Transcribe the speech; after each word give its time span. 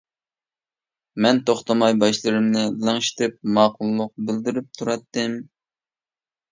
مەن 1.25 1.41
توختىماي 1.49 1.93
باشلىرىمنى 2.05 2.65
لىڭشىتىپ 2.89 3.39
ماقۇللۇق 3.59 4.17
بىلدۈرۈپ 4.31 4.75
تۇراتتىم. 4.81 5.41